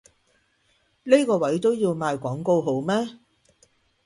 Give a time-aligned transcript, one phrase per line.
[1.03, 3.19] 呢個位都要賣廣告好咩？